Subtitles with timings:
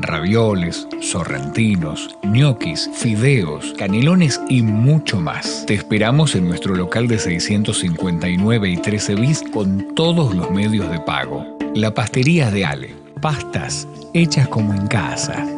[0.00, 5.64] ravioles, sorrentinos, ñoquis, fideos, canelones y mucho más.
[5.66, 11.00] Te esperamos en nuestro local de 659 y 13 bis con todos los medios de
[11.00, 11.44] pago.
[11.74, 12.94] La pastería de Ale.
[13.20, 15.57] Pastas hechas como en casa.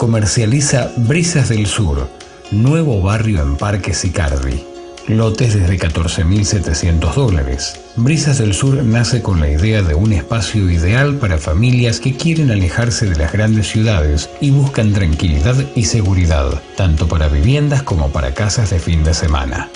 [0.00, 2.08] comercializa Brisas del Sur,
[2.52, 4.64] nuevo barrio en Parque Sicardi.
[5.08, 7.78] Lotes desde 14.700 dólares.
[7.96, 12.50] Brisas del Sur nace con la idea de un espacio ideal para familias que quieren
[12.50, 18.32] alejarse de las grandes ciudades y buscan tranquilidad y seguridad, tanto para viviendas como para
[18.32, 19.68] casas de fin de semana.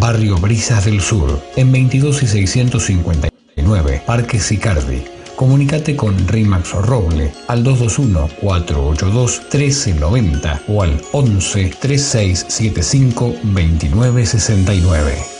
[0.00, 5.04] Barrio Brisas del Sur, en 22 y 659, Parque Sicardi,
[5.40, 15.39] Comunicate con Rimax Roble al 221-482-1390 o al 11 3675 2969.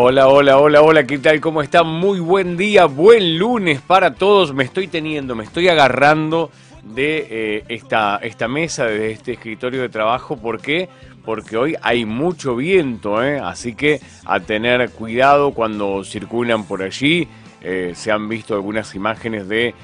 [0.00, 1.40] Hola, hola, hola, hola, ¿qué tal?
[1.40, 1.82] ¿Cómo está?
[1.82, 4.54] Muy buen día, buen lunes para todos.
[4.54, 6.52] Me estoy teniendo, me estoy agarrando
[6.84, 10.36] de eh, esta, esta mesa, de este escritorio de trabajo.
[10.36, 10.88] ¿Por qué?
[11.24, 13.40] Porque hoy hay mucho viento, ¿eh?
[13.40, 17.26] así que a tener cuidado cuando circulan por allí.
[17.60, 19.74] Eh, se han visto algunas imágenes de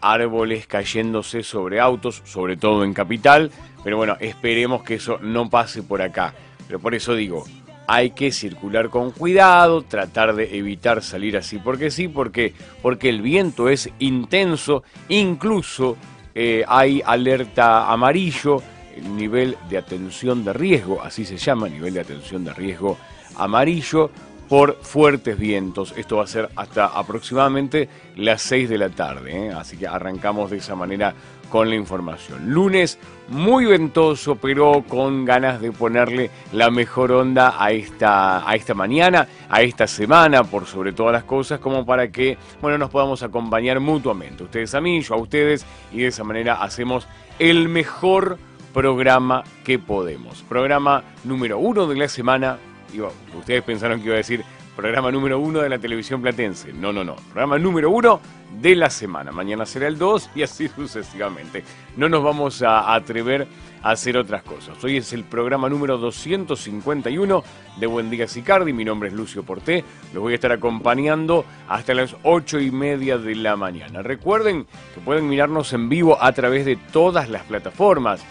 [0.00, 3.52] árboles cayéndose sobre autos, sobre todo en capital,
[3.84, 6.34] pero bueno, esperemos que eso no pase por acá.
[6.66, 7.44] Pero por eso digo,
[7.92, 13.20] hay que circular con cuidado, tratar de evitar salir así porque sí, porque, porque el
[13.20, 15.96] viento es intenso, incluso
[16.32, 18.62] eh, hay alerta amarillo,
[18.96, 22.96] el nivel de atención de riesgo, así se llama, nivel de atención de riesgo
[23.36, 24.12] amarillo,
[24.48, 25.92] por fuertes vientos.
[25.96, 29.50] Esto va a ser hasta aproximadamente las 6 de la tarde, ¿eh?
[29.50, 31.12] así que arrancamos de esa manera
[31.50, 32.50] con la información.
[32.50, 38.72] Lunes muy ventoso, pero con ganas de ponerle la mejor onda a esta, a esta
[38.74, 43.22] mañana, a esta semana, por sobre todas las cosas, como para que bueno, nos podamos
[43.22, 44.44] acompañar mutuamente.
[44.44, 47.06] Ustedes a mí, yo a ustedes, y de esa manera hacemos
[47.38, 48.38] el mejor
[48.72, 50.42] programa que podemos.
[50.42, 52.58] Programa número uno de la semana,
[53.36, 54.44] ustedes pensaron que iba a decir
[54.76, 56.72] programa número uno de la televisión platense.
[56.72, 57.16] No, no, no.
[57.16, 58.20] Programa número uno
[58.60, 59.32] de la semana.
[59.32, 61.64] Mañana será el 2 y así sucesivamente.
[61.96, 63.46] No nos vamos a atrever
[63.82, 64.82] a hacer otras cosas.
[64.82, 67.44] Hoy es el programa número 251
[67.78, 68.72] de Buen Día Sicardi.
[68.72, 69.84] Mi nombre es Lucio Porté.
[70.12, 74.02] Los voy a estar acompañando hasta las 8 y media de la mañana.
[74.02, 78.24] Recuerden que pueden mirarnos en vivo a través de todas las plataformas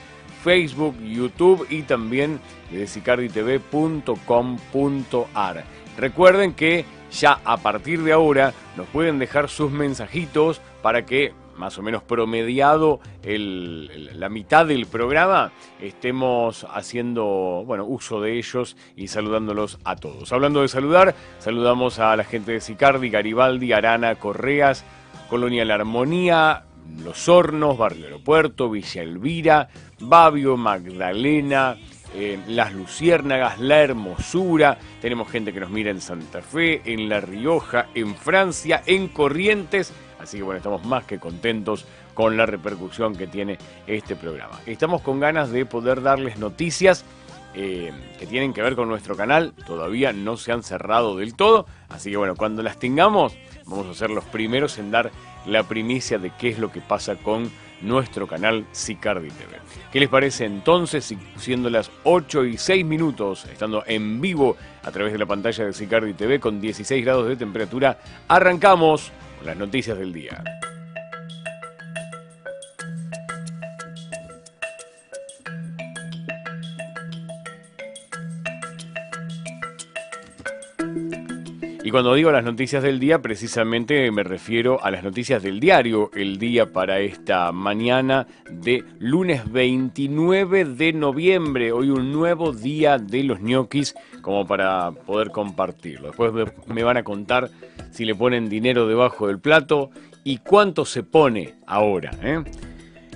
[0.43, 2.39] Facebook, YouTube y también
[2.71, 5.78] de sicarditv.com.ar.
[5.97, 11.77] Recuerden que ya a partir de ahora nos pueden dejar sus mensajitos para que más
[11.77, 19.77] o menos promediado la mitad del programa, estemos haciendo bueno, uso de ellos y saludándolos
[19.83, 20.31] a todos.
[20.31, 24.85] Hablando de saludar, saludamos a la gente de Sicardi, Garibaldi, Arana, Correas,
[25.29, 26.63] Colonia La Armonía,
[27.03, 29.69] Los Hornos, Barrio Aeropuerto, Villa Elvira,
[29.99, 31.75] Babio, Magdalena,
[32.13, 34.77] eh, Las Luciérnagas, La Hermosura.
[35.01, 39.93] Tenemos gente que nos mira en Santa Fe, en La Rioja, en Francia, en Corrientes.
[40.19, 44.59] Así que bueno, estamos más que contentos con la repercusión que tiene este programa.
[44.65, 47.05] Estamos con ganas de poder darles noticias
[47.55, 49.53] eh, que tienen que ver con nuestro canal.
[49.65, 51.65] Todavía no se han cerrado del todo.
[51.87, 55.11] Así que bueno, cuando las tengamos, vamos a ser los primeros en dar
[55.45, 57.49] la primicia de qué es lo que pasa con
[57.81, 59.57] nuestro canal Sicardi TV.
[59.91, 65.13] ¿Qué les parece entonces, siendo las 8 y 6 minutos, estando en vivo a través
[65.13, 69.97] de la pantalla de Sicardi TV con 16 grados de temperatura, arrancamos con las noticias
[69.97, 70.43] del día.
[81.89, 86.11] Y cuando digo las noticias del día, precisamente me refiero a las noticias del diario
[86.13, 91.71] El Día para esta mañana de lunes 29 de noviembre.
[91.71, 96.09] Hoy un nuevo día de los ñoquis como para poder compartirlo.
[96.09, 96.31] Después
[96.67, 97.49] me van a contar
[97.89, 99.89] si le ponen dinero debajo del plato
[100.23, 102.11] y cuánto se pone ahora.
[102.21, 102.43] ¿eh?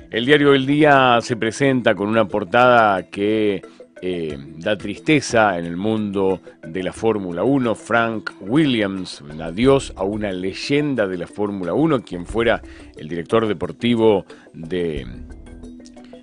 [0.10, 3.62] El diario El Día se presenta con una portada que
[4.06, 7.74] eh, da tristeza en el mundo de la Fórmula 1.
[7.74, 12.62] Frank Williams, adiós a una leyenda de la Fórmula 1, quien fuera
[12.98, 15.08] el director deportivo de,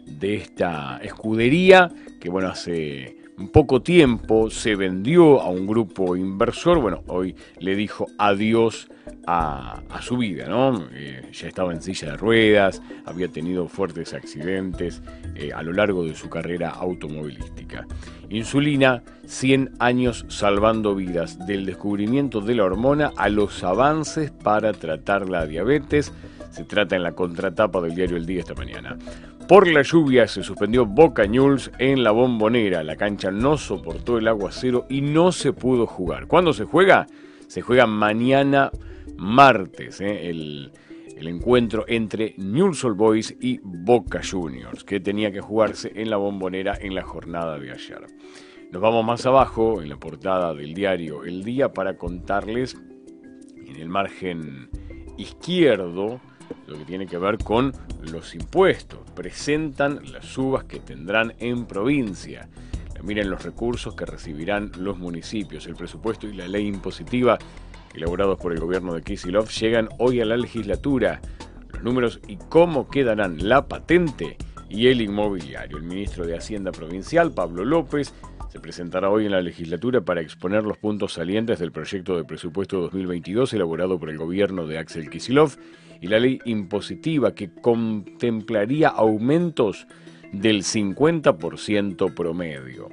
[0.04, 3.16] de esta escudería, que bueno, hace
[3.48, 8.88] poco tiempo se vendió a un grupo inversor, bueno, hoy le dijo adiós
[9.26, 10.86] a, su vida, ¿no?
[10.92, 15.02] Eh, ya estaba en silla de ruedas, había tenido fuertes accidentes
[15.34, 17.86] eh, a lo largo de su carrera automovilística.
[18.30, 25.28] Insulina, 100 años salvando vidas, del descubrimiento de la hormona a los avances para tratar
[25.28, 26.12] la diabetes.
[26.50, 28.96] Se trata en la contratapa del diario El Día esta mañana.
[29.50, 32.84] Por la lluvia se suspendió Boca News en la bombonera.
[32.84, 36.28] La cancha no soportó el aguacero y no se pudo jugar.
[36.28, 37.08] ¿Cuándo se juega?
[37.48, 38.70] Se juega mañana
[39.16, 40.30] martes, ¿eh?
[40.30, 40.70] el,
[41.16, 46.78] encuentro entre Newell's Old Boys y Boca Juniors, que tenía que jugarse en la bombonera
[46.80, 48.06] en la jornada de ayer.
[48.70, 52.80] Nos vamos más abajo, en la portada del diario El Día, para contarles
[53.66, 54.70] en el margen
[55.18, 56.20] izquierdo
[56.70, 59.00] lo que tiene que ver con los impuestos.
[59.14, 62.48] Presentan las subas que tendrán en provincia.
[63.02, 65.66] Miren los recursos que recibirán los municipios.
[65.66, 67.38] El presupuesto y la ley impositiva
[67.94, 71.20] elaborados por el gobierno de Kisilov llegan hoy a la legislatura.
[71.72, 74.36] Los números y cómo quedarán la patente
[74.68, 75.78] y el inmobiliario.
[75.78, 78.14] El ministro de Hacienda Provincial, Pablo López,
[78.50, 82.80] Se presentará hoy en la legislatura para exponer los puntos salientes del proyecto de presupuesto
[82.80, 85.56] 2022 elaborado por el gobierno de Axel Kisilov
[86.00, 89.86] y la ley impositiva que contemplaría aumentos
[90.32, 92.88] del 50% promedio.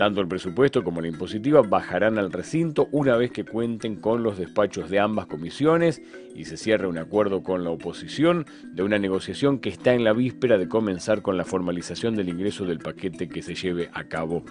[0.00, 4.38] Tanto el presupuesto como la impositiva bajarán al recinto una vez que cuenten con los
[4.38, 6.00] despachos de ambas comisiones
[6.34, 10.14] y se cierre un acuerdo con la oposición de una negociación que está en la
[10.14, 14.42] víspera de comenzar con la formalización del ingreso del paquete que se lleve a cabo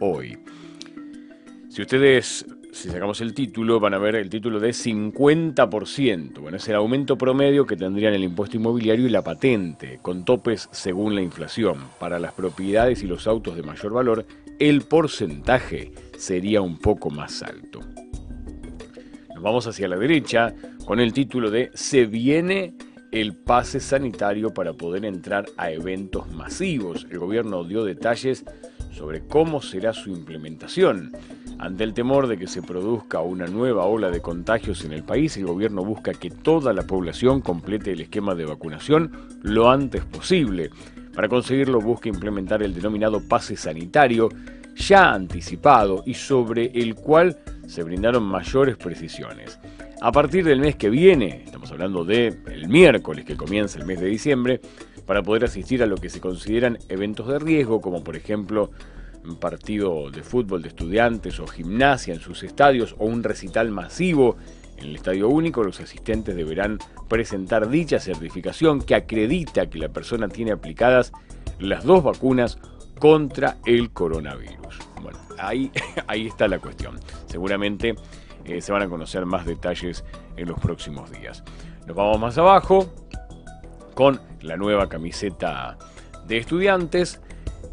[0.00, 0.36] hoy.
[1.70, 6.40] Si ustedes, si sacamos el título, van a ver el título de 50%.
[6.40, 10.68] Bueno, es el aumento promedio que tendrían el impuesto inmobiliario y la patente, con topes
[10.70, 11.78] según la inflación.
[11.98, 14.26] Para las propiedades y los autos de mayor valor,
[14.58, 17.80] el porcentaje sería un poco más alto.
[19.34, 22.74] Nos vamos hacia la derecha con el título de Se viene
[23.10, 27.06] el pase sanitario para poder entrar a eventos masivos.
[27.10, 28.44] El gobierno dio detalles
[28.92, 31.12] sobre cómo será su implementación.
[31.60, 35.36] Ante el temor de que se produzca una nueva ola de contagios en el país,
[35.36, 40.70] el gobierno busca que toda la población complete el esquema de vacunación lo antes posible.
[41.14, 44.30] Para conseguirlo busca implementar el denominado pase sanitario,
[44.74, 47.36] ya anticipado y sobre el cual
[47.66, 49.58] se brindaron mayores precisiones.
[50.00, 54.00] A partir del mes que viene, estamos hablando de el miércoles que comienza el mes
[54.00, 54.62] de diciembre,
[55.04, 58.70] para poder asistir a lo que se consideran eventos de riesgo, como por ejemplo
[59.24, 64.36] un partido de fútbol de estudiantes o gimnasia en sus estadios o un recital masivo
[64.76, 70.28] en el Estadio Único, los asistentes deberán presentar dicha certificación que acredita que la persona
[70.28, 71.12] tiene aplicadas
[71.58, 72.58] las dos vacunas
[72.98, 74.78] contra el coronavirus.
[75.02, 75.70] Bueno, ahí,
[76.06, 76.98] ahí está la cuestión.
[77.26, 77.94] Seguramente
[78.44, 80.04] eh, se van a conocer más detalles
[80.36, 81.44] en los próximos días.
[81.86, 82.92] Nos vamos más abajo
[83.94, 85.76] con la nueva camiseta
[86.26, 87.20] de estudiantes.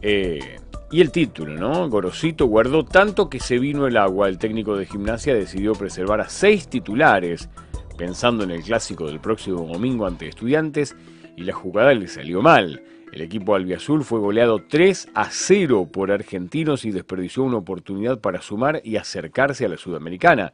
[0.01, 1.89] Eh, y el título, ¿no?
[1.89, 4.29] Gorosito guardó tanto que se vino el agua.
[4.29, 7.50] El técnico de gimnasia decidió preservar a seis titulares,
[7.98, 10.96] pensando en el clásico del próximo domingo ante estudiantes,
[11.36, 12.82] y la jugada le salió mal.
[13.12, 18.42] El equipo albiazul fue goleado 3 a 0 por argentinos y desperdició una oportunidad para
[18.42, 20.53] sumar y acercarse a la sudamericana.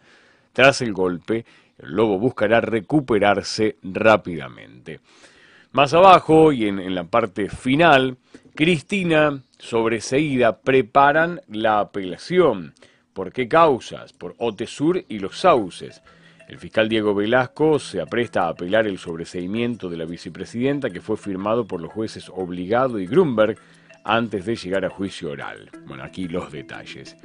[0.52, 1.46] Tras el golpe,
[1.78, 5.00] el Lobo buscará recuperarse rápidamente.
[5.74, 8.18] Más abajo y en, en la parte final,
[8.56, 12.74] Cristina sobreseída preparan la apelación.
[13.14, 14.12] ¿Por qué causas?
[14.12, 16.02] Por Otesur y los sauces.
[16.50, 21.16] El fiscal Diego Velasco se apresta a apelar el sobreseimiento de la vicepresidenta que fue
[21.16, 23.58] firmado por los jueces Obligado y Grunberg
[24.04, 25.70] antes de llegar a juicio oral.
[25.88, 27.16] Bueno, aquí los detalles.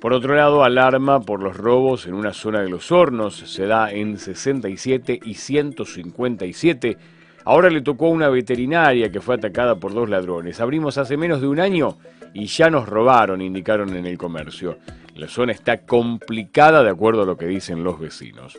[0.00, 3.36] Por otro lado, alarma por los robos en una zona de los hornos.
[3.36, 6.98] Se da en 67 y 157
[7.44, 10.60] Ahora le tocó a una veterinaria que fue atacada por dos ladrones.
[10.60, 11.96] Abrimos hace menos de un año
[12.34, 14.78] y ya nos robaron, indicaron en el comercio.
[15.14, 18.58] La zona está complicada de acuerdo a lo que dicen los vecinos.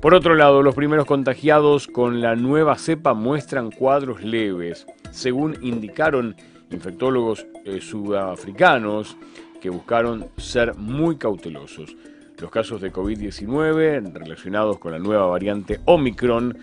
[0.00, 6.36] Por otro lado, los primeros contagiados con la nueva cepa muestran cuadros leves, según indicaron
[6.70, 9.16] infectólogos eh, sudafricanos
[9.60, 11.96] que buscaron ser muy cautelosos.
[12.38, 16.56] Los casos de COVID-19 relacionados con la nueva variante Omicron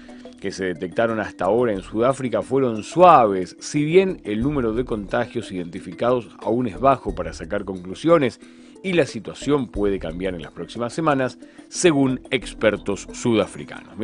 [0.45, 5.51] que se detectaron hasta ahora en Sudáfrica fueron suaves, si bien el número de contagios
[5.51, 8.39] identificados aún es bajo para sacar conclusiones
[8.83, 13.95] y la situación puede cambiar en las próximas semanas, según expertos sudafricanos.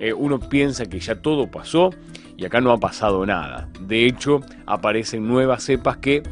[0.00, 1.90] Eh, uno piensa que ya todo pasó
[2.36, 3.68] y acá no ha pasado nada.
[3.80, 6.24] De hecho, aparecen nuevas cepas que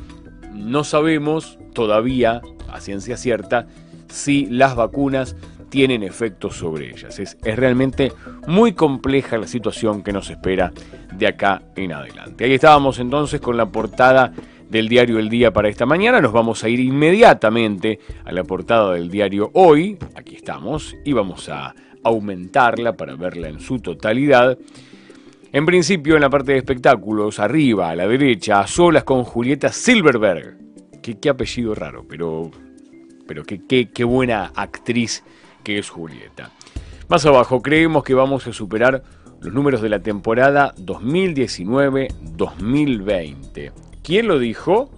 [0.54, 3.68] no sabemos todavía, a ciencia cierta,
[4.08, 5.36] si las vacunas
[5.68, 7.18] tienen efectos sobre ellas.
[7.18, 8.12] Es, realmente
[8.46, 10.72] muy compleja la situación que nos espera
[11.12, 12.44] de acá en adelante.
[12.44, 14.32] Ahí estábamos entonces con la portada
[14.68, 16.20] del diario El Día para esta mañana.
[16.20, 19.98] Nos vamos a ir inmediatamente a la portada del diario Hoy.
[20.14, 24.58] Aquí estamos y vamos a aumentarla para verla en su totalidad.
[25.52, 29.72] En principio, en la parte de espectáculos, arriba, a la derecha, a solas con Julieta
[29.72, 30.58] Silverberg.
[31.02, 32.50] Qué, qué apellido raro, pero,
[33.26, 35.22] pero qué, qué, qué buena actriz
[35.66, 36.52] que es Julieta.
[37.08, 39.02] Más abajo, creemos que vamos a superar
[39.40, 43.72] los números de la temporada 2019-2020.
[44.00, 44.88] ¿Quién lo dijo?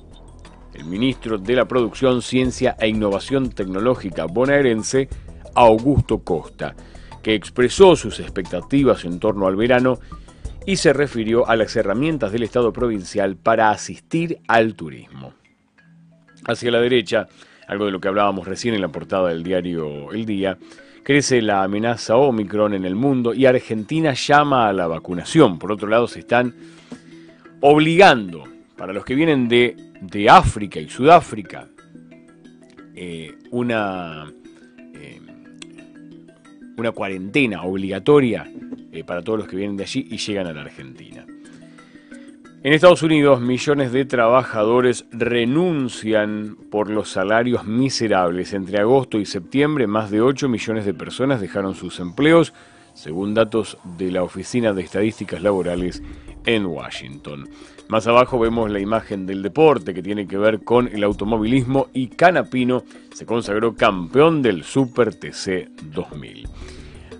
[0.75, 5.09] El ministro de la Producción, Ciencia e Innovación Tecnológica bonaerense,
[5.55, 6.75] Augusto Costa,
[7.23, 9.99] que expresó sus expectativas en torno al verano
[10.67, 15.33] y se refirió a las herramientas del Estado provincial para asistir al turismo.
[16.47, 17.27] Hacia la derecha,
[17.69, 20.59] algo de lo que hablábamos recién en la portada del diario El Día,
[21.05, 25.59] crece la amenaza Omicron en el mundo y Argentina llama a la vacunación.
[25.59, 26.55] Por otro lado, se están
[27.61, 28.45] obligando
[28.77, 29.77] para los que vienen de,
[30.31, 31.69] África y Sudáfrica,
[32.95, 34.33] eh, una,
[34.95, 35.21] eh,
[36.77, 38.51] una cuarentena obligatoria
[38.93, 41.27] eh, para todos los que vienen de allí y llegan a la Argentina.
[42.65, 48.53] En Estados Unidos, millones de trabajadores renuncian por los salarios miserables.
[48.53, 52.53] Entre agosto y septiembre, más de 8 millones de personas dejaron sus empleos,
[52.95, 56.03] según datos de la Oficina de Estadísticas Laborales
[56.47, 57.49] en Washington.
[57.87, 62.09] Más abajo vemos la imagen del deporte que tiene que ver con el automovilismo y
[62.09, 62.83] Canapino
[63.15, 66.49] se consagró campeón del Super TC 2000.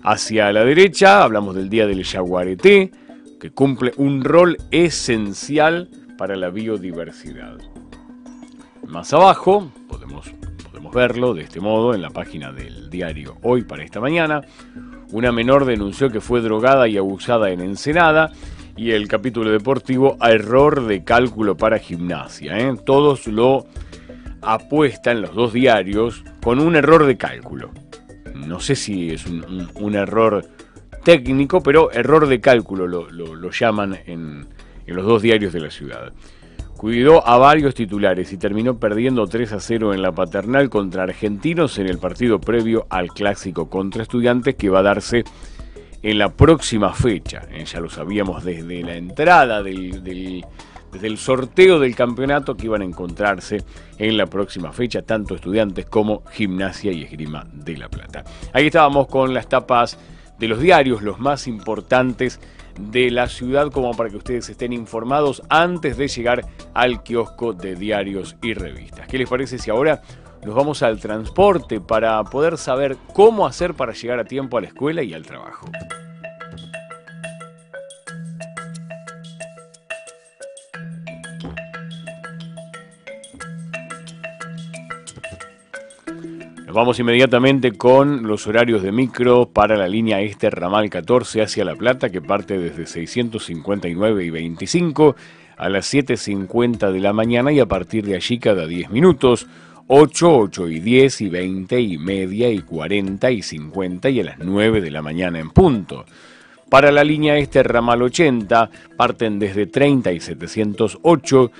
[0.03, 2.91] Hacia la derecha hablamos del Día del Yaguareté,
[3.39, 7.57] que cumple un rol esencial para la biodiversidad.
[8.85, 10.31] Más abajo podemos,
[10.63, 14.41] podemos verlo de este modo en la página del diario Hoy para esta mañana.
[15.11, 18.31] Una menor denunció que fue drogada y abusada en Ensenada
[18.75, 22.57] y el capítulo deportivo error de cálculo para gimnasia.
[22.59, 22.75] ¿eh?
[22.85, 23.65] Todos lo
[24.41, 27.71] apuestan los dos diarios con un error de cálculo.
[28.35, 30.45] No sé si es un error
[31.03, 34.47] técnico, pero error de cálculo lo, llaman en,
[34.85, 36.13] los dos diarios de la ciudad.
[36.75, 41.77] Cuidó a varios titulares y terminó perdiendo 3 a 0 en la paternal contra argentinos
[41.77, 45.25] en el partido previo al clásico contra estudiantes que va a darse
[46.01, 47.41] en la próxima fecha.
[47.51, 50.01] Eh, ya lo sabíamos desde la entrada del,
[50.91, 53.63] desde el sorteo del campeonato que iban a encontrarse
[53.97, 58.23] en la próxima fecha, tanto estudiantes como gimnasia y esgrima de La Plata.
[58.53, 59.97] Ahí estábamos con las tapas
[60.39, 62.39] de los diarios, los más importantes
[62.79, 67.75] de la ciudad, como para que ustedes estén informados antes de llegar al kiosco de
[67.75, 69.07] diarios y revistas.
[69.07, 70.01] ¿Qué les parece si ahora
[70.45, 74.67] nos vamos al transporte para poder saber cómo hacer para llegar a tiempo a la
[74.67, 75.69] escuela y al trabajo?
[86.79, 91.75] Vamos inmediatamente con los horarios de micro para la línea este ramal 14 hacia La
[91.75, 95.13] Plata, que parte desde 659 y 25
[95.57, 99.45] a las 7.50 de la mañana y a partir de allí cada 10 minutos.
[99.87, 104.39] 8, 8 y 10 y 20 y media y 40 y 50 y a las
[104.39, 106.05] 9 de la mañana en punto.
[106.69, 111.51] Para la línea este ramal 80 parten desde 30 y 708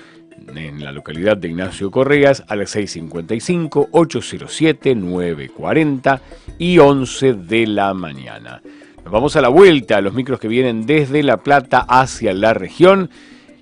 [0.54, 6.20] en la localidad de Ignacio Correas a las 6.55, 807, 9.40
[6.58, 8.62] y 11 de la mañana.
[9.04, 13.10] Nos vamos a la vuelta, los micros que vienen desde La Plata hacia la región.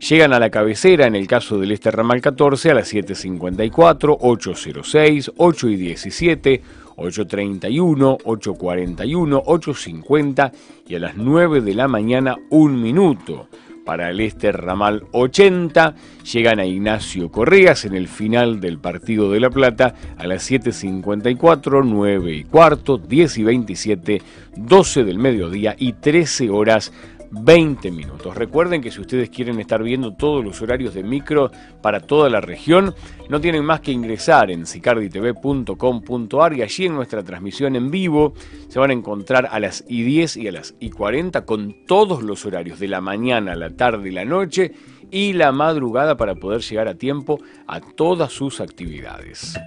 [0.01, 5.33] Llegan a la cabecera en el caso del este ramal 14 a las 7.54, 806,
[5.37, 6.63] 8 y 17,
[6.97, 10.53] 8.31, 8.41, 8.50
[10.89, 13.49] y a las 9 de la mañana un minuto
[13.89, 15.95] para el este ramal 80.
[16.31, 21.83] Llegan a Ignacio Correas en el final del partido de La Plata a las 7.54,
[21.87, 24.23] 9 y cuarto, 10 y 27,
[24.57, 26.93] 12 del mediodía y 13 horas
[27.31, 28.37] 20 minutos.
[28.37, 31.51] Recuerden que si ustedes quieren estar viendo todos los horarios de micro
[31.83, 32.95] para toda la región,
[33.29, 38.35] no tienen más que ingresar en sicarditv.com.ar y allí en nuestra transmisión en vivo
[38.69, 42.23] se van a encontrar a las y 10 y a las y 40 con todos
[42.23, 44.73] los horarios de la mañana, la tarde y la noche
[45.11, 49.59] y la madrugada para poder llegar a tiempo a todas sus actividades.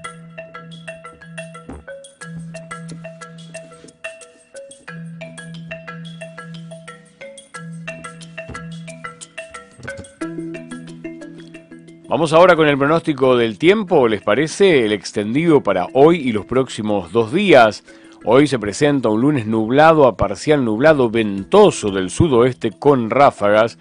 [12.11, 14.83] Vamos ahora con el pronóstico del tiempo, ¿les parece?
[14.83, 17.85] El extendido para hoy y los próximos dos días.
[18.25, 23.77] Hoy se presenta un lunes nublado a parcial nublado ventoso del sudoeste con ráfagas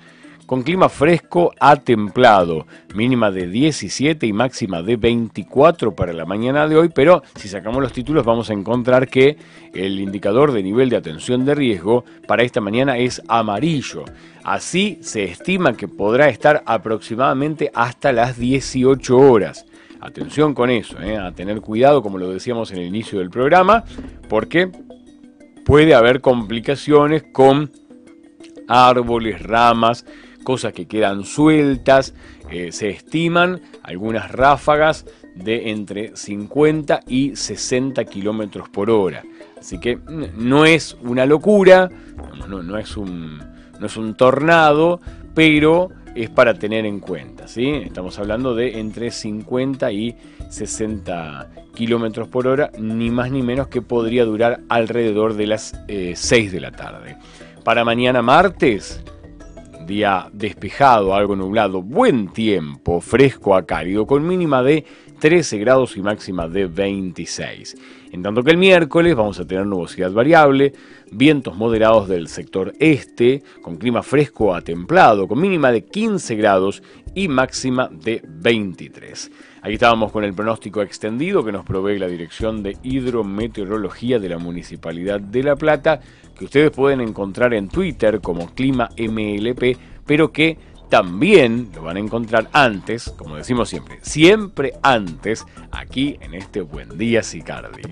[0.50, 6.66] con clima fresco a templado, mínima de 17 y máxima de 24 para la mañana
[6.66, 9.36] de hoy, pero si sacamos los títulos vamos a encontrar que
[9.72, 14.04] el indicador de nivel de atención de riesgo para esta mañana es amarillo.
[14.42, 19.66] Así se estima que podrá estar aproximadamente hasta las 18 horas.
[20.00, 21.16] Atención con eso, ¿eh?
[21.16, 23.84] a tener cuidado como lo decíamos en el inicio del programa,
[24.28, 24.68] porque
[25.64, 27.70] puede haber complicaciones con
[28.66, 30.04] árboles, ramas,
[30.50, 32.12] cosas que quedan sueltas.
[32.50, 39.22] Eh, se estiman algunas ráfagas de entre 50 y 60 kilómetros por hora.
[39.56, 40.00] Así que
[40.36, 41.88] no es una locura,
[42.48, 43.38] no, es un,
[44.16, 45.00] tornado,
[45.36, 47.46] pero es para tener en cuenta.
[47.46, 47.70] ¿sí?
[47.70, 50.16] Estamos hablando de entre 50 y
[50.48, 55.88] 60 kilómetros por hora, ni más ni menos que podría durar alrededor de las 6
[56.32, 57.16] eh, de la tarde.
[57.62, 59.00] Para mañana martes,
[59.90, 64.84] día despejado, algo nublado, buen tiempo, fresco a cálido, con mínima de
[65.18, 67.76] 13 grados y máxima de 26.
[68.12, 70.72] En tanto que el miércoles vamos a tener nubosidad variable,
[71.10, 76.84] vientos moderados del sector este, con clima fresco a templado, con mínima de 15 grados
[77.14, 79.30] y máxima de 23.
[79.62, 84.38] Aquí estábamos con el pronóstico extendido que nos provee la Dirección de Hidrometeorología de la
[84.38, 86.00] Municipalidad de La Plata,
[86.38, 90.56] que ustedes pueden encontrar en Twitter como Clima MLP, pero que
[90.88, 96.96] también lo van a encontrar antes, como decimos siempre, siempre antes, aquí en este Buen
[96.96, 97.82] Día Sicardi.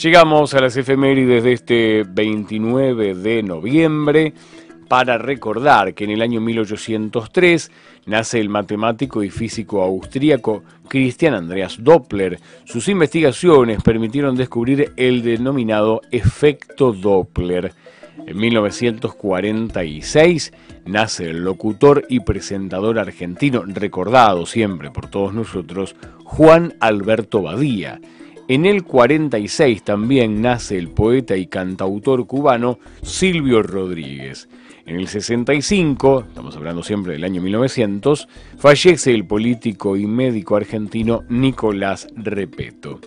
[0.00, 4.32] Llegamos a las efemérides de este 29 de noviembre
[4.86, 7.72] para recordar que en el año 1803
[8.06, 12.38] nace el matemático y físico austríaco Christian Andreas Doppler.
[12.62, 17.72] Sus investigaciones permitieron descubrir el denominado efecto Doppler.
[18.24, 20.52] En 1946
[20.86, 28.00] nace el locutor y presentador argentino, recordado siempre por todos nosotros, Juan Alberto Badía.
[28.50, 34.48] En el 46 también nace el poeta y cantautor cubano Silvio Rodríguez.
[34.86, 41.24] En el 65, estamos hablando siempre del año 1900, fallece el político y médico argentino
[41.28, 43.00] Nicolás Repeto.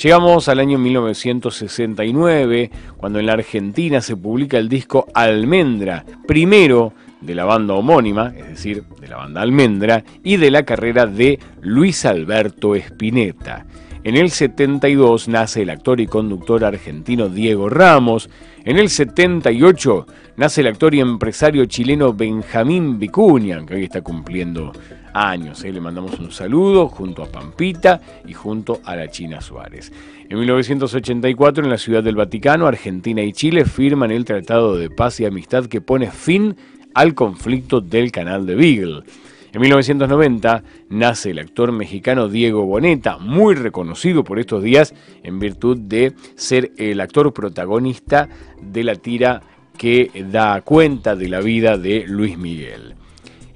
[0.00, 7.34] Llegamos al año 1969, cuando en la Argentina se publica el disco Almendra, primero de
[7.34, 12.04] la banda homónima, es decir, de la banda Almendra, y de la carrera de Luis
[12.04, 13.66] Alberto Spinetta.
[14.06, 18.30] En el 72 nace el actor y conductor argentino Diego Ramos.
[18.64, 24.70] En el 78 nace el actor y empresario chileno Benjamín Vicuña, que hoy está cumpliendo
[25.12, 25.64] años.
[25.64, 25.72] ¿eh?
[25.72, 29.90] Le mandamos un saludo junto a Pampita y junto a la China Suárez.
[30.28, 35.18] En 1984, en la Ciudad del Vaticano, Argentina y Chile firman el Tratado de Paz
[35.18, 36.54] y Amistad que pone fin
[36.94, 39.02] al conflicto del Canal de Beagle.
[39.52, 45.78] En 1990 nace el actor mexicano Diego Boneta, muy reconocido por estos días en virtud
[45.78, 48.28] de ser el actor protagonista
[48.60, 49.42] de la tira
[49.78, 52.94] que da cuenta de la vida de Luis Miguel.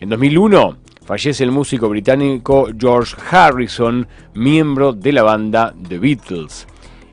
[0.01, 6.67] En 2001 fallece el músico británico George Harrison, miembro de la banda The Beatles.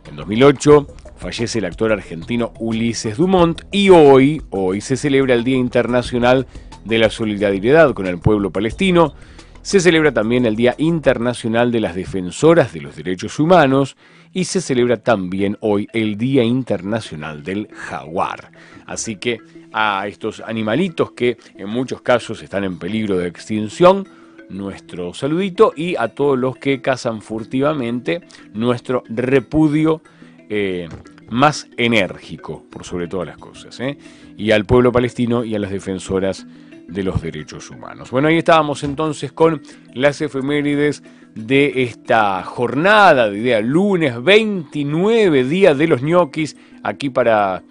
[0.10, 0.88] En 2008
[1.18, 6.48] fallece el actor argentino Ulises Dumont y hoy, hoy se celebra el Día Internacional
[6.88, 9.14] de la solidaridad con el pueblo palestino,
[9.62, 13.98] se celebra también el Día Internacional de las Defensoras de los Derechos Humanos
[14.34, 18.52] y se celebra también hoy el Día Internacional del Jaguar.
[18.86, 19.40] Así que
[19.74, 24.08] a estos animalitos que en muchos casos están en peligro de extinción,
[24.50, 28.22] nuestro saludito y a todos los que cazan furtivamente,
[28.54, 30.02] nuestro repudio
[30.50, 30.88] eh,
[31.30, 33.78] más enérgico, por sobre todas las cosas.
[33.82, 33.98] ¿eh?
[34.38, 36.48] Y al pueblo palestino y a las defensoras
[36.88, 38.12] de los derechos humanos.
[38.12, 39.62] Bueno, ahí estábamos entonces con
[39.94, 41.04] las efemérides
[41.36, 47.62] de esta jornada de día lunes 29 días de los ñoquis aquí para,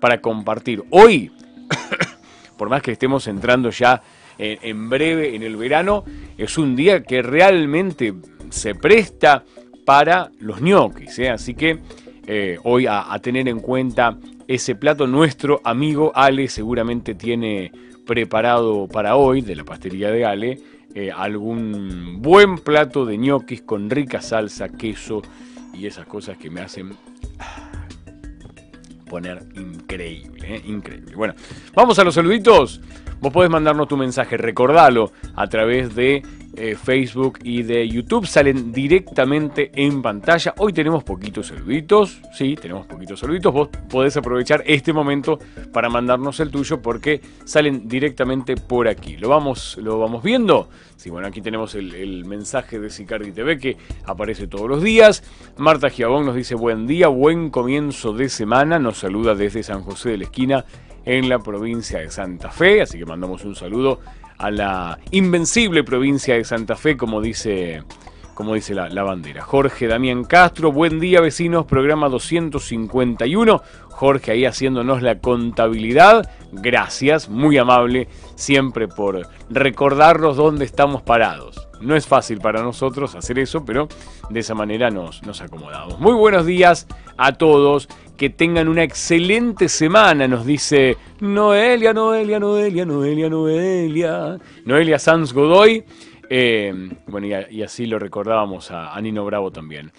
[0.00, 0.82] para compartir.
[0.90, 1.30] Hoy,
[2.58, 4.02] por más que estemos entrando ya
[4.38, 6.04] en, breve en el verano,
[6.36, 8.14] es un día que realmente
[8.50, 9.44] se presta
[9.84, 11.30] para los ñoquis, ¿eh?
[11.30, 11.78] así que
[12.26, 14.16] eh, hoy a tener en cuenta
[14.48, 17.72] ese plato nuestro amigo Ale seguramente tiene
[18.06, 20.60] preparado para hoy de la pastelería de Ale
[20.94, 25.22] eh, algún buen plato de ñoquis con rica salsa, queso
[25.72, 26.94] y esas cosas que me hacen
[27.38, 27.86] ah,
[29.08, 31.16] poner increíble, eh, increíble.
[31.16, 31.34] Bueno,
[31.74, 32.80] vamos a los saluditos.
[33.22, 36.24] Vos podés mandarnos tu mensaje, recordalo a través de
[36.56, 40.52] eh, Facebook y de YouTube salen directamente en pantalla.
[40.58, 43.54] Hoy tenemos poquitos saluditos, sí, tenemos poquitos saluditos.
[43.54, 45.38] Vos podés aprovechar este momento
[45.72, 49.16] para mandarnos el tuyo porque salen directamente por aquí.
[49.16, 50.68] ¿Lo vamos, lo vamos viendo?
[50.96, 55.22] Sí, bueno, aquí tenemos el, mensaje de Sicardi TV que aparece todos los días.
[55.58, 58.80] Marta Giabón nos dice buen día, buen comienzo de semana.
[58.80, 60.64] Nos saluda desde San José de la Esquina
[61.04, 64.00] en la provincia de Santa Fe, así que mandamos un saludo
[64.38, 67.82] a la invencible provincia de Santa Fe, como dice,
[68.34, 69.42] como dice la, bandera.
[69.42, 73.62] Jorge Damián Castro, buen día vecinos, programa 251.
[73.90, 76.28] Jorge ahí haciéndonos la contabilidad.
[76.50, 81.68] Gracias, muy amable siempre por recordarnos dónde estamos parados.
[81.80, 83.88] No es fácil para nosotros hacer eso, pero
[84.30, 86.00] de esa manera nos, nos acomodamos.
[86.00, 86.86] Muy buenos días
[87.16, 87.88] a todos
[88.22, 94.38] que tengan una excelente semana, nos dice Noelia, Noelia, Noelia, Noelia, Noelia.
[94.64, 95.82] Noelia Sanz Godoy.
[96.30, 96.72] Eh,
[97.08, 99.90] bueno, y, así lo recordábamos a, a Nino Bravo también.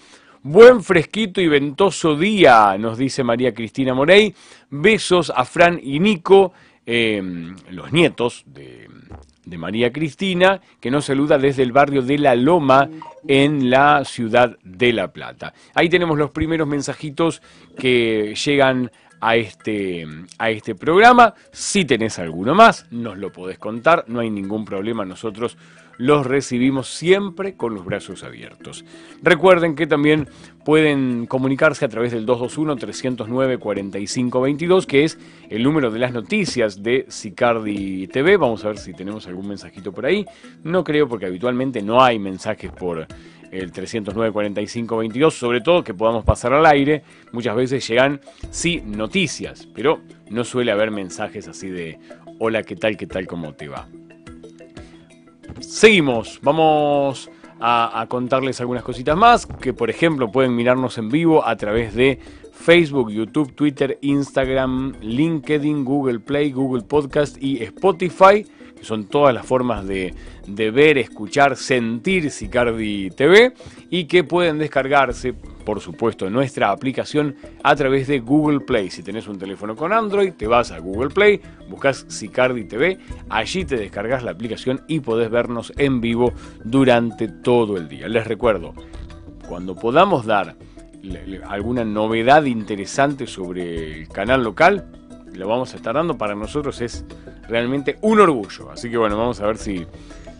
[0.42, 4.34] Buen fresquito y ventoso día, nos dice María Cristina Morey.
[4.70, 6.54] Besos a Fran y Nico,
[6.86, 8.88] em, los nietos de,
[9.58, 12.88] María Cristina, que nos saluda desde el barrio de La Loma
[13.26, 15.54] en la ciudad de La Plata.
[15.74, 17.42] Ahí tenemos los primeros mensajitos
[17.78, 20.06] que llegan a este,
[20.38, 21.34] a este programa.
[21.50, 25.04] Si tenés alguno más, nos lo podés contar, no hay ningún problema.
[25.04, 25.56] Nosotros
[25.98, 28.84] los recibimos siempre con los brazos abiertos.
[29.22, 30.28] Recuerden que también
[30.64, 35.18] pueden comunicarse a través del 221-309-4522, que es
[35.50, 38.36] el número de las noticias de Sicardi TV.
[38.36, 40.24] Vamos a ver si tenemos algún mensajito por ahí.
[40.62, 43.06] No creo porque habitualmente no hay mensajes por
[43.50, 47.04] el 309-4522, sobre todo que podamos pasar al aire.
[47.32, 51.98] Muchas veces llegan, sí, noticias, pero no suele haber mensajes así de
[52.38, 53.86] hola, ¿qué tal, qué tal, cómo te va?
[55.60, 61.56] Seguimos, vamos a, contarles algunas cositas más, que por ejemplo pueden mirarnos en vivo a
[61.56, 62.18] través de
[62.52, 68.46] Facebook, YouTube, Twitter, Instagram, LinkedIn, Google Play, Google Podcast y Spotify,
[68.84, 70.14] son todas las formas de,
[70.46, 73.54] ver, escuchar, sentir Sicardi TV
[73.90, 78.90] y que pueden descargarse por supuesto, nuestra aplicación a través de Google Play.
[78.90, 82.98] Si tenés un teléfono con Android, te vas a Google Play, buscas Sicardi TV,
[83.30, 88.08] allí te descargas la aplicación y podés vernos en vivo durante todo el día.
[88.08, 88.74] Les recuerdo,
[89.48, 90.56] cuando podamos dar
[91.48, 94.86] alguna novedad interesante sobre el canal local,
[95.32, 96.16] lo vamos a estar dando.
[96.16, 97.04] Para nosotros es
[97.48, 98.70] realmente un orgullo.
[98.70, 99.86] Así que bueno, vamos a ver si,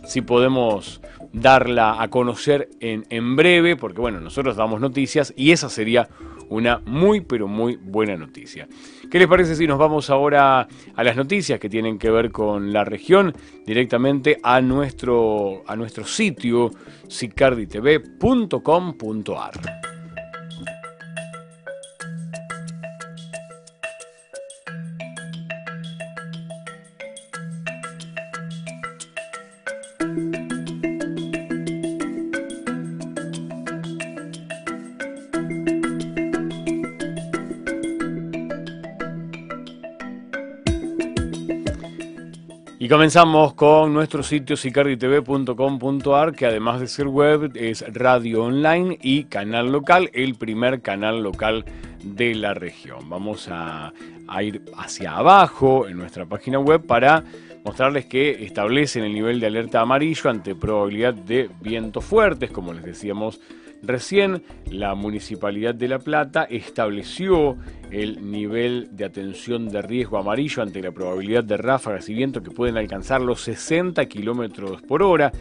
[0.06, 1.00] si podemos
[1.32, 6.08] darla a conocer en, en breve, porque bueno, nosotros damos noticias y esa sería
[6.48, 8.66] una muy pero muy buena noticia.
[9.10, 12.72] ¿Qué les parece si nos vamos ahora a las noticias que tienen que ver con
[12.72, 13.34] la región
[13.66, 16.70] directamente a nuestro, a nuestro sitio
[17.08, 19.93] sicarditv.com.ar?
[42.94, 49.72] Comenzamos con nuestro sitio sicarditv.com.ar, que además de ser web es radio online y canal
[49.72, 51.64] local, el primer canal local
[52.04, 53.08] de la región.
[53.08, 53.92] Vamos a,
[54.28, 57.24] a ir hacia abajo en nuestra página web para
[57.64, 62.84] mostrarles que establecen el nivel de alerta amarillo ante probabilidad de vientos fuertes, como les
[62.84, 63.40] decíamos
[63.86, 67.56] Recién la Municipalidad de La Plata estableció
[67.90, 72.50] el nivel de atención de riesgo amarillo ante la probabilidad de ráfagas y viento que
[72.50, 75.32] pueden alcanzar los 60 kilómetros por hora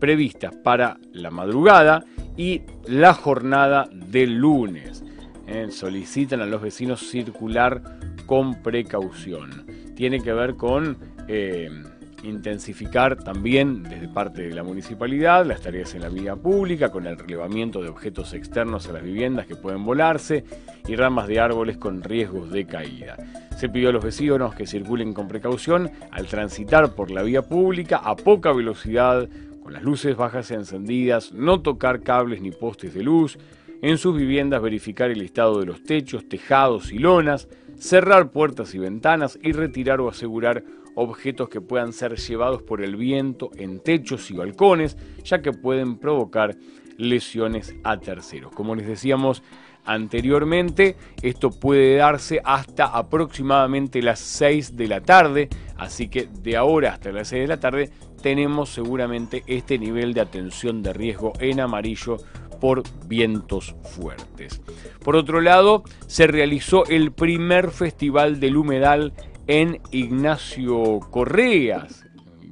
[0.00, 2.04] previstas para la madrugada
[2.36, 5.04] y la jornada del lunes.
[5.46, 7.82] Eh, solicitan a los vecinos circular
[8.26, 9.66] con precaución.
[9.94, 11.70] Tiene que ver con eh,
[12.22, 17.18] intensificar también desde parte de la municipalidad las tareas en la vía pública con el
[17.18, 20.44] relevamiento de objetos externos a las viviendas que pueden volarse
[20.86, 23.16] y ramas de árboles con riesgos de caída.
[23.58, 27.98] Se pidió a los vecinos que circulen con precaución al transitar por la vía pública
[27.98, 29.28] a poca velocidad,
[29.62, 33.38] con las luces bajas encendidas, no tocar cables ni postes de luz,
[33.80, 38.78] en sus viviendas verificar el estado de los techos, tejados y lonas, cerrar puertas y
[38.78, 44.30] ventanas y retirar o asegurar objetos que puedan ser llevados por el viento en techos
[44.30, 46.56] y balcones, ya que pueden provocar
[46.96, 48.52] lesiones a terceros.
[48.52, 49.42] Como les decíamos
[49.84, 56.92] anteriormente, esto puede darse hasta aproximadamente las 6 de la tarde, así que de ahora
[56.92, 57.90] hasta las 6 de la tarde
[58.22, 62.18] tenemos seguramente este nivel de atención de riesgo en amarillo
[62.60, 64.60] por vientos fuertes.
[65.04, 69.12] Por otro lado, se realizó el primer festival del humedal
[69.52, 72.06] en Ignacio Correas.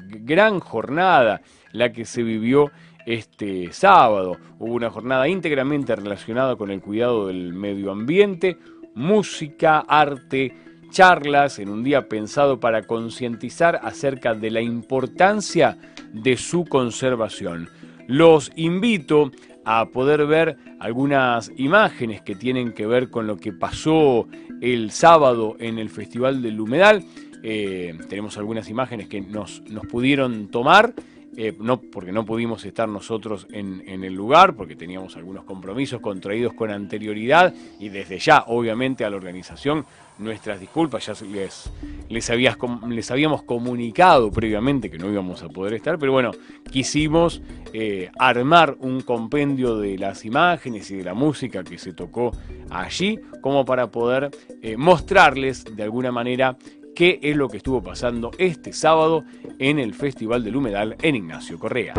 [0.06, 1.40] Gran jornada
[1.72, 2.70] la que se vivió
[3.06, 4.36] este sábado.
[4.58, 8.58] Hubo una jornada íntegramente relacionada con el cuidado del medio ambiente,
[8.94, 10.54] música, arte,
[10.90, 15.78] charlas en un día pensado para concientizar acerca de la importancia
[16.12, 17.70] de su conservación.
[18.08, 19.30] Los invito
[19.64, 24.26] a poder ver algunas imágenes que tienen que ver con lo que pasó
[24.60, 27.04] el sábado en el Festival del Humedal.
[27.42, 30.94] Eh, tenemos algunas imágenes que nos, nos pudieron tomar
[31.36, 36.00] eh, no, porque no pudimos estar nosotros en, en, el lugar, porque teníamos algunos compromisos
[36.00, 39.86] contraídos con anterioridad y desde ya, obviamente, a la organización
[40.20, 41.70] nuestras disculpas, ya les,
[42.08, 46.30] les, habíamos comunicado previamente que no íbamos a poder estar, pero bueno,
[46.70, 47.42] quisimos
[47.72, 52.32] eh, armar un compendio de las imágenes y de la música que se tocó
[52.70, 54.30] allí, como para poder
[54.62, 56.56] eh, mostrarles de alguna manera
[56.94, 59.24] qué es lo que estuvo pasando este sábado
[59.58, 61.94] en el Festival del Humedal en Ignacio Correa.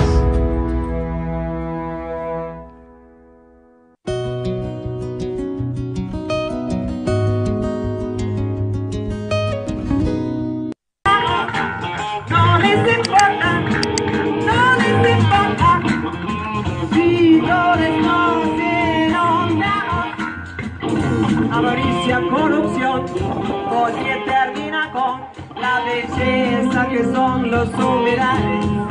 [26.92, 28.91] Que son los humedales.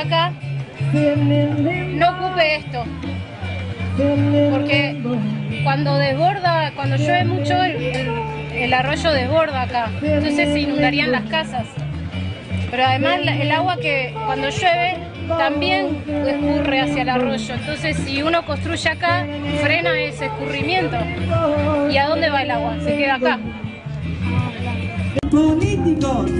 [0.00, 0.32] acá
[1.94, 2.84] no ocupe esto.
[4.50, 4.96] Porque
[5.62, 9.90] cuando desborda, cuando llueve mucho, el, arroyo desborda acá.
[10.02, 11.66] Entonces se inundarían las casas.
[12.70, 14.96] Pero además el agua que cuando llueve
[15.28, 17.54] también escurre hacia el arroyo.
[17.54, 19.26] Entonces si uno construye acá,
[19.60, 20.96] frena ese escurrimiento.
[21.90, 22.76] ¿Y a dónde va el agua?
[22.82, 23.38] Se queda acá.
[25.30, 26.30] Políticos,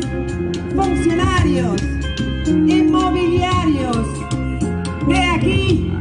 [0.74, 1.82] funcionarios,
[2.46, 4.06] inmobiliarios.
[5.08, 5.92] De aquí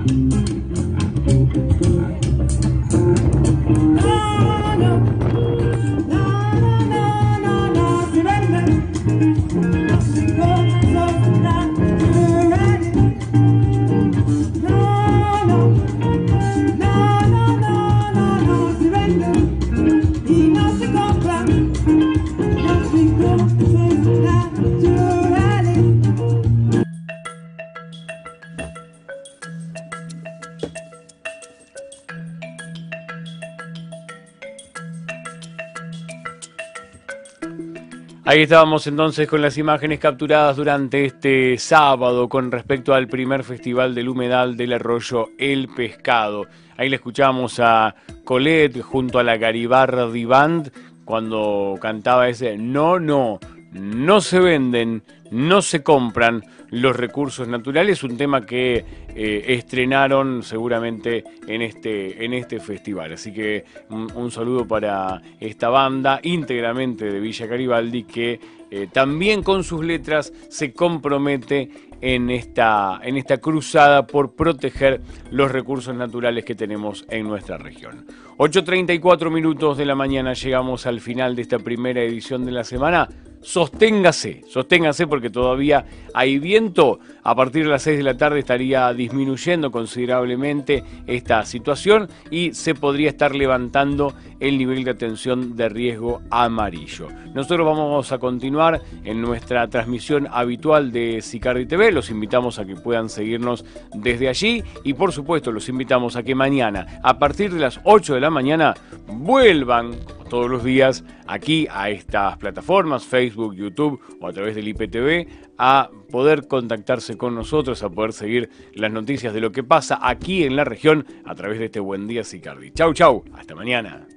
[38.39, 43.93] Ahí estábamos entonces con las imágenes capturadas durante este sábado con respecto al primer festival
[43.93, 46.47] del humedal del arroyo El Pescado.
[46.77, 50.71] Ahí le escuchamos a Colette junto a la Garibardi Band
[51.03, 53.41] cuando cantaba ese No, no,
[53.71, 61.23] no se venden, no se compran los recursos naturales, un tema que eh, estrenaron seguramente
[61.47, 63.13] en este, en este festival.
[63.13, 68.39] Así que un, un saludo para esta banda íntegramente de Villa Garibaldi que
[68.71, 71.69] eh, también con sus letras se compromete
[72.01, 75.01] en esta, en esta cruzada por proteger
[75.31, 78.05] los recursos naturales que tenemos en nuestra región.
[78.37, 83.09] 8.34 minutos de la mañana llegamos al final de esta primera edición de la semana.
[83.41, 86.99] Sosténgase, sosténgase porque todavía hay viento.
[87.29, 92.73] A partir de las 6 de la tarde estaría disminuyendo considerablemente esta situación y se
[92.73, 97.07] podría estar levantando el nivel de atención de riesgo amarillo.
[97.35, 101.91] Nosotros vamos a continuar en nuestra transmisión habitual de Sicardi TV.
[101.91, 103.63] Los invitamos a que puedan seguirnos
[103.93, 108.15] desde allí y por supuesto los invitamos a que mañana a partir de las 8
[108.15, 108.73] de la mañana
[109.05, 109.91] vuelvan
[110.29, 115.91] todos los días aquí a estas plataformas, Facebook, YouTube o a través del IPTV, a
[116.09, 120.55] poder contactarse con nosotros, a poder seguir las noticias de lo que pasa aquí en
[120.55, 122.71] la región a través de este Buen Día Sicardi.
[122.71, 124.07] Chau, chau, hasta mañana.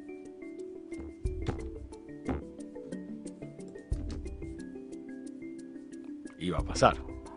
[6.38, 6.97] Iba a pasar,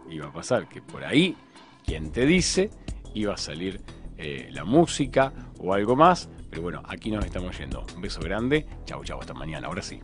[0.09, 1.35] iba a pasar que por ahí,
[1.83, 2.69] quien te dice,
[3.15, 3.81] iba a salir
[4.17, 6.29] eh, la música o algo más.
[6.51, 7.85] Pero bueno, aquí nos estamos yendo.
[7.95, 8.65] Un beso grande.
[8.85, 9.67] Chau, chau, hasta mañana.
[9.67, 9.99] Ahora sí.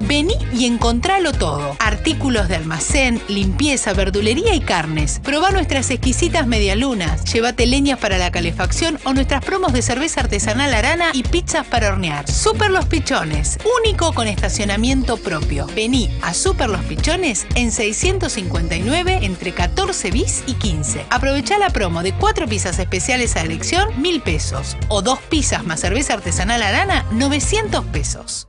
[0.00, 1.76] Vení y encontralo todo.
[1.78, 5.20] Artículos de almacén, limpieza, verdulería y carnes.
[5.22, 7.24] Probá nuestras exquisitas medialunas.
[7.32, 11.88] Llévate leñas para la calefacción o nuestras promos de cerveza artesanal arana y pizzas para
[11.88, 12.30] hornear.
[12.30, 13.58] Super Los Pichones.
[13.82, 15.66] Único con estacionamiento propio.
[15.76, 21.06] Vení a Super Los Pichones en 659 entre 14 bis y 15.
[21.10, 24.76] Aprovechá la promo de 4 pizzas especiales a elección, 1000 pesos.
[24.88, 28.48] O 2 pizzas más cerveza artesanal arana, 900 pesos.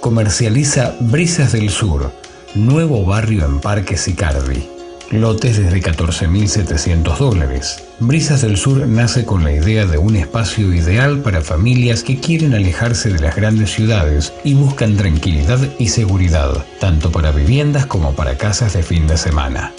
[0.00, 2.10] comercializa Brisas del Sur,
[2.54, 4.66] nuevo barrio en Parque Sicardi.
[5.10, 7.84] Lotes desde 14.700 dólares.
[7.98, 12.54] Brisas del Sur nace con la idea de un espacio ideal para familias que quieren
[12.54, 18.38] alejarse de las grandes ciudades y buscan tranquilidad y seguridad, tanto para viviendas como para
[18.38, 19.72] casas de fin de semana.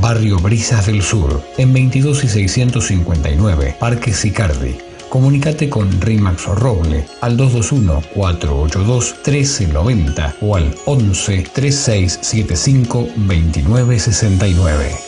[0.00, 4.78] Barrio Brisas del Sur, en 22 y 659, Parque Sicardi,
[5.08, 15.07] Comunicate con Rimax Roble al 221-482-1390 o al 11 3675 2969.